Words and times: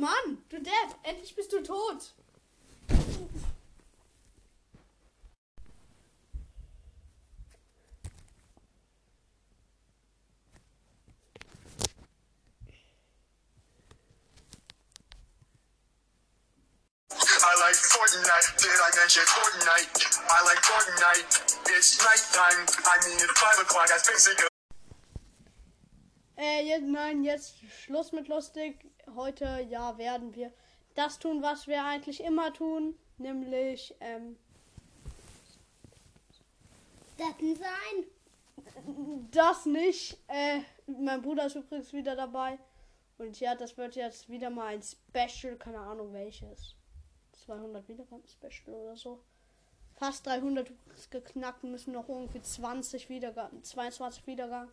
Mann, 0.00 0.42
du 0.48 0.58
Depp, 0.58 0.96
endlich 1.02 1.36
bist 1.36 1.52
du 1.52 1.62
tot. 1.62 2.14
I 17.42 17.54
like 17.60 17.76
Fortnite. 17.76 18.56
Did 18.56 18.70
I 18.70 18.90
mention 18.96 19.22
Fortnite? 19.24 20.20
I 20.30 20.44
like 20.44 20.62
Fortnite. 20.62 21.76
It's 21.76 21.98
nighttime. 21.98 22.66
I 22.86 22.96
mean, 23.06 23.16
it's 23.16 23.40
5 23.40 23.60
o'clock. 23.64 23.88
That's 23.88 24.08
basically. 24.08 24.49
Äh, 26.40 26.66
jetzt, 26.66 26.86
nein, 26.86 27.22
jetzt 27.22 27.58
Schluss 27.68 28.12
mit 28.12 28.28
lustig. 28.28 28.90
Heute, 29.14 29.66
ja, 29.68 29.98
werden 29.98 30.34
wir 30.34 30.50
das 30.94 31.18
tun, 31.18 31.42
was 31.42 31.66
wir 31.66 31.84
eigentlich 31.84 32.24
immer 32.24 32.50
tun. 32.54 32.94
Nämlich, 33.18 33.94
ähm, 34.00 34.38
Deppen 37.18 37.54
sein. 37.56 39.26
das 39.32 39.66
nicht. 39.66 40.16
Äh, 40.28 40.60
mein 40.86 41.20
Bruder 41.20 41.44
ist 41.44 41.56
übrigens 41.56 41.92
wieder 41.92 42.16
dabei. 42.16 42.58
Und 43.18 43.38
ja, 43.38 43.54
das 43.54 43.76
wird 43.76 43.96
jetzt 43.96 44.30
wieder 44.30 44.48
mal 44.48 44.68
ein 44.68 44.82
Special, 44.82 45.56
keine 45.56 45.80
Ahnung 45.80 46.14
welches. 46.14 46.74
200 47.44 47.86
Wiedergaben 47.86 48.26
Special 48.26 48.74
oder 48.74 48.96
so. 48.96 49.20
Fast 49.96 50.26
300 50.26 50.72
ist 50.94 51.10
geknackt, 51.10 51.64
müssen 51.64 51.92
noch 51.92 52.08
irgendwie 52.08 52.40
20 52.40 53.10
Wiedergaben, 53.10 53.62
22 53.62 54.26
Wiedergaben 54.26 54.70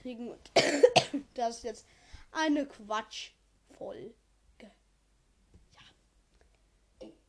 kriegen. 0.00 0.30
Und 0.30 0.50
das 1.34 1.58
ist 1.58 1.64
jetzt 1.64 1.86
eine 2.32 2.66
Quatschfolge. 2.66 4.14
Ja. 4.60 4.70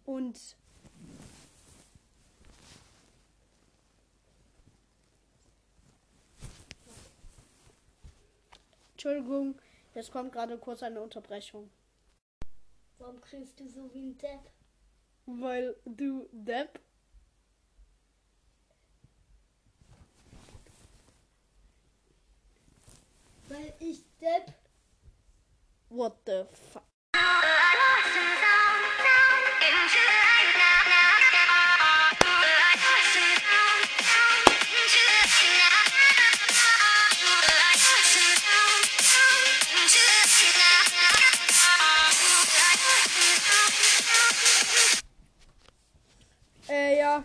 Und 0.05 0.55
Entschuldigung, 8.91 9.57
jetzt 9.95 10.11
kommt 10.11 10.33
gerade 10.33 10.57
kurz 10.57 10.83
eine 10.83 11.01
Unterbrechung. 11.01 11.69
Warum 12.97 13.21
kriegst 13.21 13.57
du 13.59 13.69
so 13.69 13.93
wie 13.93 14.01
ein 14.01 14.17
Depp? 14.17 14.51
Weil 15.25 15.75
du 15.85 16.27
Depp. 16.33 16.81
Weil 23.49 23.73
ich 23.79 24.03
Depp. 24.21 24.53
What 25.89 26.17
the 26.27 26.45
fuck? 26.71 26.83
Äh, 46.69 46.99
ja. 46.99 47.23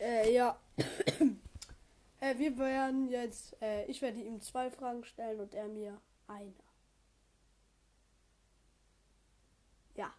Äh, 0.00 0.34
ja. 0.34 0.58
Äh, 2.20 2.38
wir 2.38 2.56
werden 2.58 3.08
jetzt, 3.08 3.60
äh, 3.62 3.84
ich 3.86 4.02
werde 4.02 4.20
ihm 4.20 4.40
zwei 4.40 4.70
Fragen 4.70 5.04
stellen 5.04 5.40
und 5.40 5.54
er 5.54 5.68
mir 5.68 6.00
eine. 6.26 6.54
Ja. 9.94 10.14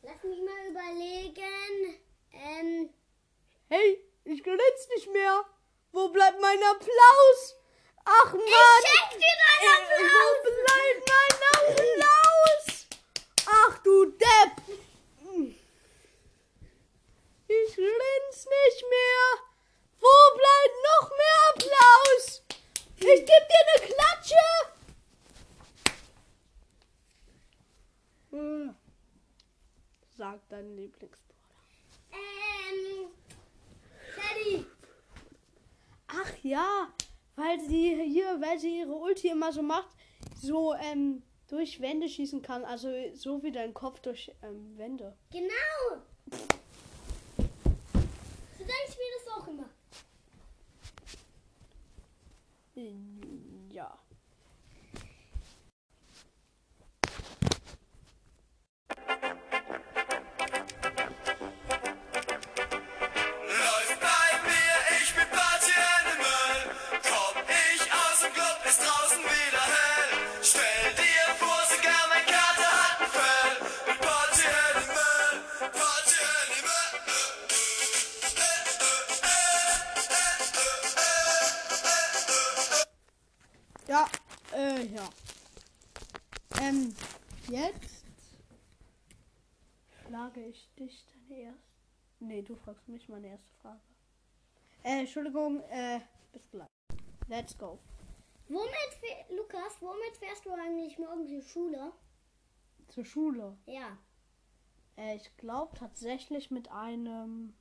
Lass 0.02 0.24
mich 0.24 0.40
mal 0.42 0.68
überlegen. 0.70 2.00
Ähm. 2.32 2.90
Hey, 3.70 4.04
ich 4.26 4.44
grinse 4.44 4.90
nicht 4.96 5.12
mehr. 5.14 5.46
Wo 5.92 6.10
bleibt 6.10 6.42
mein 6.42 6.62
Applaus? 6.64 7.56
Ach 8.04 8.34
Mann! 8.34 8.42
Ich 8.44 8.90
schenk 8.90 9.12
dir 9.12 9.38
deinen 9.44 9.86
Äh, 9.92 10.10
Wo 10.12 10.26
bleibt 10.58 11.02
mein 11.08 11.34
Applaus? 11.62 12.66
Ach 13.46 13.78
du 13.84 14.06
Depp! 14.06 14.54
Ich 17.48 17.76
grinse 17.76 18.50
nicht 18.50 18.82
mehr. 18.90 19.26
Wo 20.00 20.16
bleibt 20.36 20.78
noch 20.90 21.08
mehr 21.12 21.40
Applaus? 21.50 22.26
Ich 22.98 23.26
geb 23.26 23.28
dir 23.28 23.64
eine 23.68 23.80
Klatsche. 23.88 24.48
Äh, 28.34 28.70
Sag 30.22 30.48
deinen 30.50 30.76
Lieblingsbruder. 30.76 31.40
Ähm. 32.12 33.10
Teddy. 34.14 34.66
Ach 36.06 36.32
ja, 36.44 36.94
weil 37.36 37.60
sie 37.62 37.96
hier, 38.04 38.40
weil 38.40 38.60
sie 38.60 38.82
ihre 38.82 38.94
Ulti 38.94 39.30
immer 39.30 39.52
so 39.52 39.64
macht, 39.64 39.90
so 40.36 40.76
ähm, 40.76 41.24
durch 41.48 41.82
Wände 41.82 42.08
schießen 42.08 42.44
kann. 42.44 42.64
Also 42.66 42.90
so 43.16 43.42
wie 43.42 43.52
dein 43.52 43.74
Kopf 43.74 44.00
durch 44.02 44.32
ähm, 44.44 44.78
Wände. 44.78 45.18
Genau. 45.32 46.04
Ja, 83.92 84.08
äh, 84.54 84.86
ja. 84.86 85.10
Ähm, 86.62 86.96
jetzt 87.50 88.06
frage 90.08 90.46
ich 90.46 90.74
dich 90.76 91.06
deine 91.08 91.42
erste. 91.42 91.62
Nee, 92.22 92.42
du 92.42 92.56
fragst 92.56 92.88
mich 92.88 93.10
meine 93.10 93.28
erste 93.28 93.52
Frage. 93.62 93.82
Äh, 94.84 95.02
Entschuldigung, 95.02 95.60
äh, 95.64 96.00
bis 96.32 96.50
gleich. 96.50 96.70
Let's 97.28 97.58
go. 97.58 97.80
Womit, 98.48 99.30
Lukas, 99.30 99.82
womit 99.82 100.16
fährst 100.18 100.46
du 100.46 100.54
eigentlich 100.54 100.98
morgen 100.98 101.28
zur 101.28 101.42
Schule? 101.42 101.92
Zur 102.88 103.04
Schule. 103.04 103.58
Ja. 103.66 103.98
Äh, 104.96 105.18
ich 105.18 105.36
glaube 105.36 105.78
tatsächlich 105.78 106.50
mit 106.50 106.72
einem. 106.72 107.58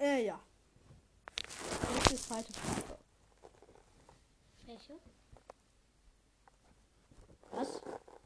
Äh, 0.00 0.24
ja. 0.24 0.40
Jetzt 1.94 2.10
die 2.10 2.16
zweite 2.16 2.50
Frage. 2.54 2.98
Welche? 4.64 4.94
Was? 7.50 7.82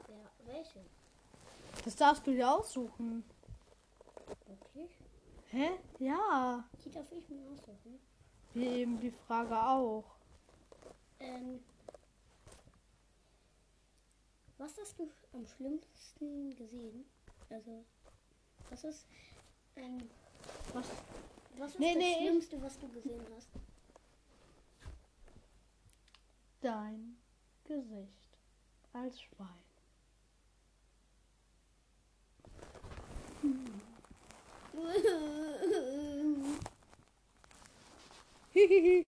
Ja, 0.08 0.30
welche? 0.44 0.84
Das 1.84 1.96
darfst 1.96 2.24
du 2.28 2.30
dir 2.30 2.48
aussuchen. 2.48 3.24
Wirklich? 4.46 4.90
Hä? 5.50 5.70
Ja. 5.98 6.62
Die 6.84 6.90
darf 6.92 7.10
ich 7.10 7.28
mir 7.28 7.50
aussuchen. 7.50 7.98
Wie 8.52 8.66
eben 8.66 9.00
die 9.00 9.10
Frage 9.10 9.60
auch. 9.60 10.04
Ähm, 11.18 11.64
was 14.58 14.78
hast 14.78 14.96
du 14.96 15.10
am 15.32 15.44
schlimmsten 15.44 16.54
gesehen? 16.54 17.04
Also, 17.50 17.84
was 18.70 18.84
ist, 18.84 19.08
ähm, 19.74 20.08
Was? 20.72 20.86
Was 21.58 21.72
ist 21.72 21.80
Nee, 21.80 21.94
das 21.94 22.02
nee, 22.02 22.16
Schlimmste, 22.18 22.62
was 22.62 22.78
du 22.78 22.88
gesehen 22.88 23.22
hast? 23.36 23.48
Dein 26.60 27.16
Gesicht 27.64 28.38
als 28.92 29.20
Schwein. 29.20 29.48
Hihihi. 38.54 39.04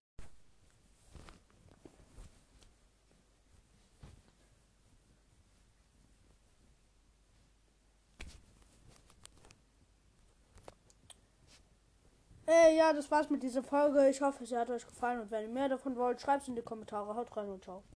Äh, 12.47 12.77
ja, 12.77 12.93
das 12.93 13.11
war's 13.11 13.29
mit 13.29 13.43
dieser 13.43 13.63
Folge. 13.63 14.09
Ich 14.09 14.21
hoffe, 14.21 14.47
sie 14.47 14.57
hat 14.57 14.71
euch 14.71 14.87
gefallen 14.87 15.21
und 15.21 15.31
wenn 15.31 15.43
ihr 15.43 15.49
mehr 15.49 15.69
davon 15.69 15.97
wollt, 15.97 16.21
schreibt 16.21 16.43
es 16.43 16.49
in 16.49 16.55
die 16.55 16.63
Kommentare. 16.63 17.15
Haut 17.15 17.37
rein 17.37 17.49
und 17.49 17.65
ciao. 17.65 17.85